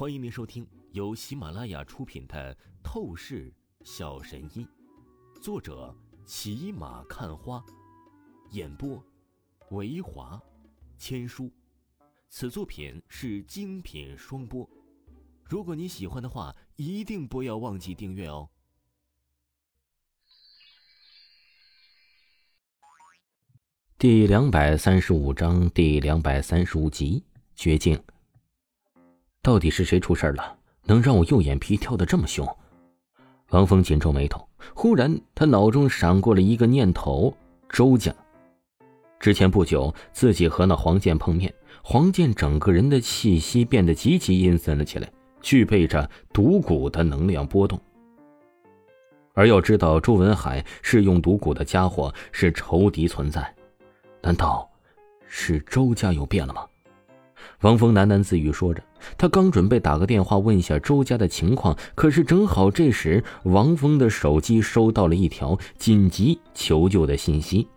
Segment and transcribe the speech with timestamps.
[0.00, 3.52] 欢迎您收听由喜马拉雅出品的《透视
[3.84, 4.66] 小神医》，
[5.42, 7.62] 作者骑马看花，
[8.52, 9.04] 演播
[9.72, 10.40] 维华
[10.96, 11.50] 千书。
[12.30, 14.66] 此作品是精品双播。
[15.44, 18.48] 如果你喜欢的话，一定不要忘记订阅哦。
[23.98, 27.22] 第两百三十五章，第两百三十五集，
[27.54, 28.02] 绝境。
[29.42, 30.56] 到底是谁出事了？
[30.84, 32.46] 能让我右眼皮跳得这么凶？
[33.50, 37.34] 王峰紧皱眉头，忽然他脑中闪过了一个念头：
[37.68, 38.14] 周家。
[39.18, 47.80] 之前不久，自己和那黄健碰面，黄健整个人的气息变得极其阴森了起来，具备着毒蛊的能量波动。
[49.32, 53.54] 而要知道，周文海是用毒蛊的家伙，是仇敌存在。
[54.20, 54.68] 难道
[55.26, 56.66] 是周家又变了吗？
[57.60, 58.82] 王峰喃喃自语说着，
[59.18, 67.68] 他刚准备打个电话问一下周家的情况，可是正好这时，王峰的手机收到了一条紧急求救的信息，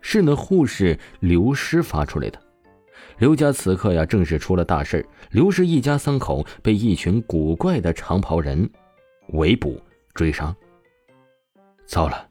[0.00, 2.40] 是那护士刘师发出来的。
[3.18, 8.70] 刘家此刻呀，正是出了大事刘氏一家三口被一群古怪的长袍人
[9.32, 9.82] 围捕
[10.14, 10.54] 追杀。
[11.84, 12.28] 糟了，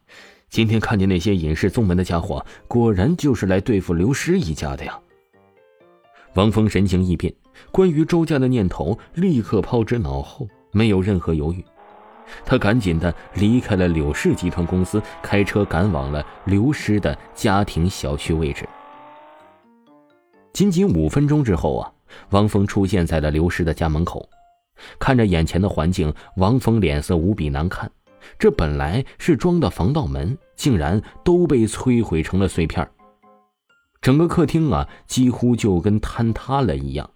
[0.49, 4.97] 今天看见那些隐世宗门的家伙，果然就是来对付刘师一家的呀！
[6.39, 7.33] 王峰神情一变，
[7.69, 11.61] 关于周家的念头立刻抛之脑后，没有任何犹豫。
[12.45, 18.65] 他赶紧的离开了柳氏集团公司，开车赶往了刘师的家庭小区位置。
[20.53, 21.91] 仅仅五分钟之后啊，
[22.29, 24.25] 王峰出现在了刘师的家门口。
[24.97, 27.91] 看着眼前的环境，王峰脸色无比难看。
[28.37, 32.89] 这本来是装的防盗门，竟然都被摧毁成了碎片
[34.01, 37.09] 整个客厅啊，几乎就跟坍塌了一样。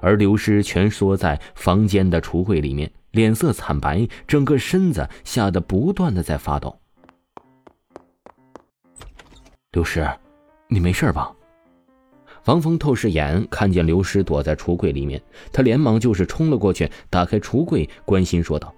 [0.00, 6.78] 而刘师蜷缩在房间的橱柜里面，脸色惨白，整个身子吓得不断的在发抖。
[9.72, 10.06] 刘师，
[10.68, 11.32] 你没事吧？
[12.44, 15.20] 王峰透视眼看见刘师躲在橱柜里面，
[15.52, 18.72] 他连忙就是冲了过去，打开橱柜，关心说道：“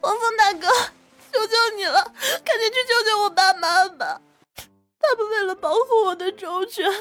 [0.00, 0.66] 王峰大哥，
[1.30, 2.02] 求求你了，
[2.44, 4.20] 赶紧去救救我爸妈吧！”
[5.02, 6.92] 他们为了保护我的周全，让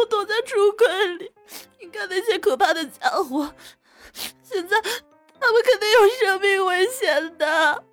[0.00, 1.30] 我躲在橱柜里。
[1.80, 3.54] 你看那些可怕的家伙，
[4.42, 7.84] 现在他们肯定有生命危险的。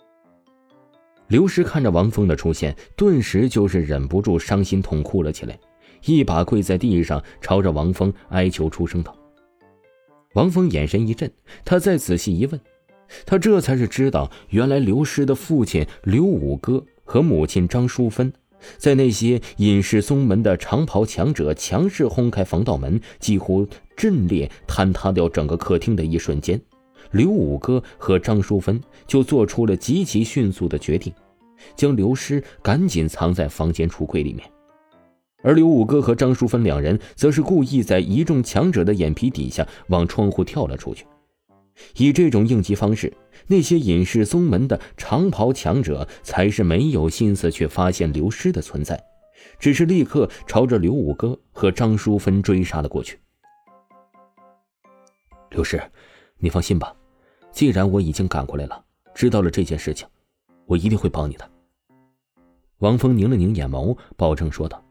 [1.27, 5.59] 刘石看着王峰的出现，顿时就是忍不住伤心痛哭了起来，
[6.05, 9.15] 一把跪在地上，朝着王峰哀求出声道
[10.33, 11.31] ：“王峰，眼神一震，
[11.63, 12.59] 他再仔细一问，
[13.25, 18.33] 他这才是知道，原来刘师的父亲刘五哥和母亲张淑芬。”
[18.77, 26.59] 在那些隐世宗门的长袍强者强势轰开防盗门，几乎震裂坍塌掉整个客厅的一瞬间，
[27.11, 31.13] 刘五哥和张淑芬就做出了极其迅速的决定，
[31.75, 34.49] 将刘师赶紧藏在房间橱柜里面，
[35.43, 41.05] 而刘五哥和张淑芬两人则是故意在一众强者的眼皮底下往窗户跳了出去。
[41.97, 43.11] 以这种应急方式，
[43.47, 49.01] 那些隐世宗门的长袍强者才是没有心思去发现刘师的存在，
[49.59, 53.19] 只是立刻朝着刘五哥和张淑芬追杀了过去。
[55.51, 55.81] 刘师，
[56.37, 56.93] 你放心吧，
[57.51, 58.83] 既然我已经赶过来了，
[59.15, 60.07] 知道了这件事情，
[60.65, 61.49] 我一定会帮你的。
[62.79, 64.83] 王峰拧了拧眼眸，保证说道。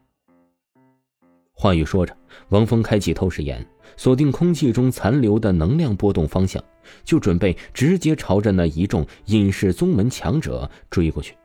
[1.53, 2.15] 话语说着，
[2.49, 3.65] 王峰开启透视眼，
[3.95, 6.61] 锁定空气中残留的能量波动方向，
[7.03, 11.35] 就准备直接朝着那一众隐世宗门强者追过去。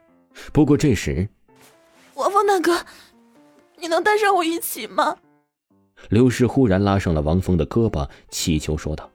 [0.53, 1.29] 不过这时，
[2.15, 2.85] 王峰大哥，
[3.79, 5.17] 你能带上我一起吗？
[6.09, 9.09] 刘氏忽然拉上了王峰的胳膊，乞求说道：“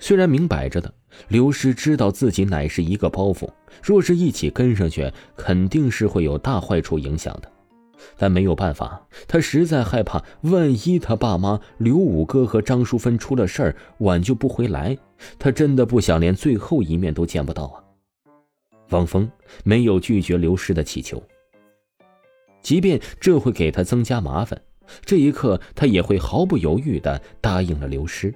[0.00, 0.92] 虽然明摆着的，
[1.28, 3.48] 刘氏知道自己乃是一个包袱，
[3.82, 7.52] 若是一起跟上去，肯定是会有大坏处影响的。”
[8.16, 14.96] 但没有办法，他实在害怕，万一他爸妈刘五哥和张淑芬出了事儿，挽救不回来，
[15.38, 17.84] 他真的不想连最后一面都见不到啊！
[18.90, 19.30] 王峰
[19.64, 21.22] 没有拒绝刘师的乞求，
[22.60, 24.60] 即便这会给他增加麻烦，
[25.04, 28.34] 这一刻他也会毫不犹豫的答应了刘师，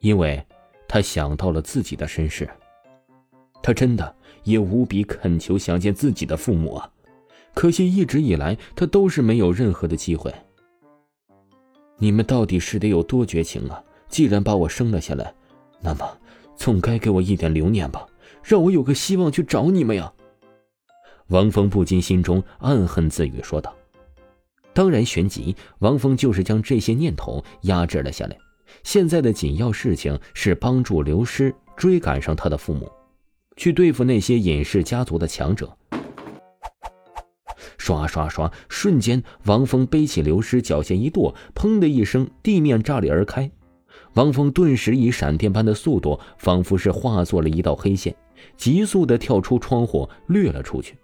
[0.00, 0.44] 因为
[0.86, 2.48] 他想到了自己的身世，
[3.62, 4.14] 他真的
[4.44, 6.90] 也无比恳求想见自己的父母啊！
[7.54, 10.32] 可惜一直以来，他都是没有任何的机会。
[11.98, 13.82] 你们到底是得有多绝情啊！
[14.08, 15.34] 既然把我生了下来，
[15.80, 16.18] 那么
[16.56, 18.06] 总该给我一点留念吧，
[18.42, 20.12] 让我有个希望去找你们呀！
[21.28, 23.74] 王峰不禁心中暗恨自语说道。
[24.72, 28.36] 当然，旋即，王峰就是将这些念头压制了下来，
[28.82, 32.90] 现在的紧要事情是帮助刘师追赶上他的父母，
[33.56, 35.76] 去对付那些隐世家族的强者。
[37.90, 38.52] 刷刷刷！
[38.68, 43.50] 瞬间，王峰背起刘师，脚下一跺，砰的一声，地面炸裂而开。
[44.14, 48.14] 王峰顿时以闪电般的速度，仿佛是化作了一道黑线，
[48.56, 50.96] 急速的跳出窗户，掠了出去。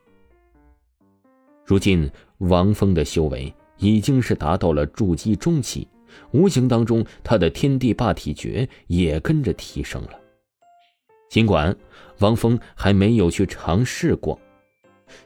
[1.65, 5.89] 如今，王峰的修为已经是达到了筑基中期，
[6.31, 10.11] 无形当中，他的天地霸体诀也跟着提升了。
[11.29, 11.77] 尽管
[12.21, 14.39] 王峰还没有去尝试过。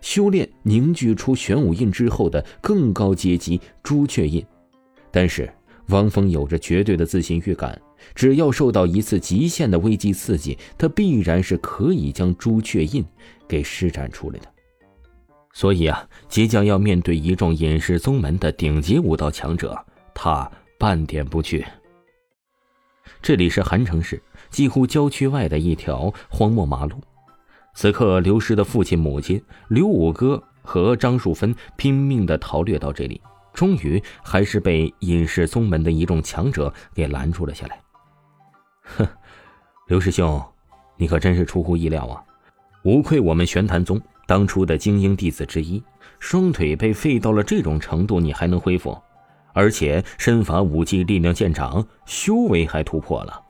[0.00, 4.44] 修炼凝聚出玄武印之后的更高阶级朱雀印，
[5.10, 5.52] 但是
[5.88, 7.80] 王峰有着绝对的自信预感，
[8.14, 13.04] 只要受到一次极限的危机刺激，他必然是可以将朱雀印
[13.48, 14.46] 给施展出来的。
[15.52, 19.76] 所以啊，即将要面对一众隐世宗门的顶级武道强者，
[20.14, 20.48] 他
[20.78, 21.64] 半点不惧。
[23.20, 26.96] 这里是韩城市几乎郊区外的一条荒漠马路。
[27.80, 33.18] 此刻，刘师的父亲、母亲刘五哥和张树芬拼命的逃掠到这里，
[33.54, 37.80] 终于还是被隐世宗门的一众强者给拦住了下来。
[38.82, 39.08] 哼，
[39.88, 40.44] 刘师兄，
[40.98, 42.22] 你可真是出乎意料啊！
[42.84, 45.82] 无愧我们玄坛宗当初的精英弟子之一，
[46.18, 48.94] 双腿被废到了这种程度，你还能恢复，
[49.54, 53.40] 而且身法、武技、力量见长，修为还突破了。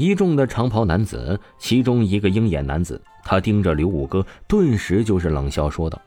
[0.00, 6.00] 一众的长袍男子，其中一个鹰眼男子，他盯着刘五哥，顿时就是冷笑说道：“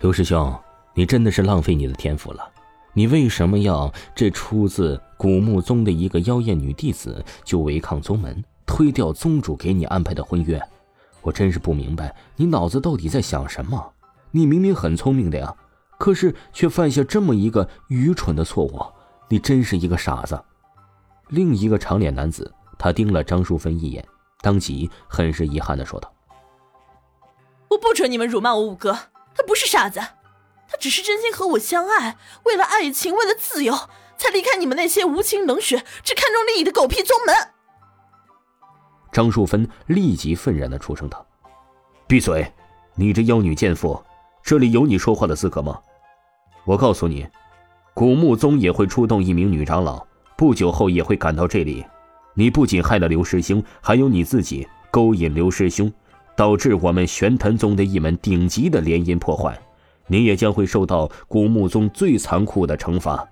[0.00, 0.54] 刘师兄，
[0.92, 2.46] 你真的是浪费你的天赋了。
[2.92, 10.60] 你为什么要这出自古墓宗的一个妖艳女弟子就违抗宗门，推掉宗主给你安排的婚约？
[11.22, 13.90] 我真是不明白，你脑子到底在想什么？
[14.32, 15.56] 你明明很聪明的呀，
[15.98, 18.78] 可是却犯下这么一个愚蠢的错误，
[19.30, 20.38] 你真是一个傻子。”
[21.30, 22.52] 另一个长脸男子。
[22.78, 24.06] 他盯了张淑芬一眼，
[24.40, 26.12] 当即很是遗憾的说道
[27.68, 28.92] ：“我不准你们辱骂我五哥，
[29.34, 33.74] 他不是傻子，他只是真心和我相爱，为了爱情，为了自由，
[34.16, 37.34] 才离开你们那些无情冷血、只看重利益的狗屁宗门。”
[39.10, 41.26] 张淑芬立即愤然的出声道
[42.06, 42.52] ：“闭嘴！
[42.94, 44.00] 你这妖女贱妇，
[44.42, 45.80] 这里有你说话的资格吗？
[46.64, 47.26] 我告诉你，
[47.94, 51.84] 古墓宗也会出动一名女长老，不久后也会赶到这里。”
[52.38, 55.92] 你不仅害了刘师兄，还有你自己勾引刘师兄，
[56.36, 59.60] 导致我们玄坛宗的一门顶级的联姻破坏，
[60.06, 63.28] 你也将会受到古墓宗最残酷的惩罚。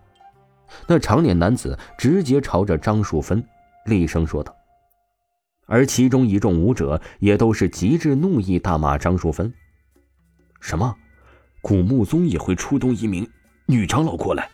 [0.88, 3.40] 那长脸男子直接朝着张淑芬
[3.84, 4.52] 厉声说道，
[5.66, 9.54] 而其中一众武者也都是极致怒意，大骂张淑芬
[10.60, 10.92] ：“什么？
[11.62, 13.24] 古墓宗也会出动一名
[13.66, 14.50] 女长老过来？”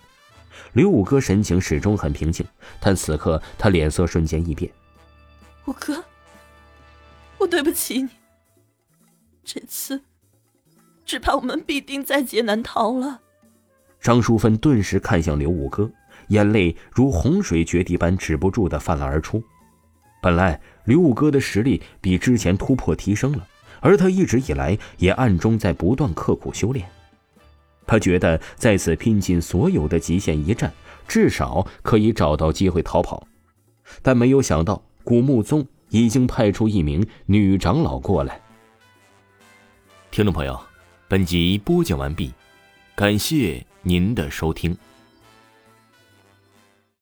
[0.73, 2.47] 刘五哥神情始终很平静，
[2.81, 4.71] 但此刻他脸色瞬间一变。
[5.67, 6.03] 五哥，
[7.39, 8.09] 我对不起你。
[9.45, 10.01] 这次，
[11.05, 13.21] 只怕我们必定在劫难逃了。
[14.01, 15.91] 张淑芬顿时看向刘五哥，
[16.29, 19.43] 眼泪如洪水决堤般止不住的泛滥而出。
[20.23, 23.47] 本来刘五哥的实力比之前突破提升了，
[23.81, 26.89] 而他一直以来也暗中在不断刻苦修炼。
[27.87, 30.73] 他觉得在此拼尽所有的极限一战，
[31.07, 33.27] 至少可以找到机会逃跑，
[34.03, 38.41] 但没有想到古墓宗已经派出一名女长老过来。
[40.11, 40.59] 听众朋友，
[41.09, 42.33] 本集播讲完毕，
[42.95, 44.77] 感谢您的收听。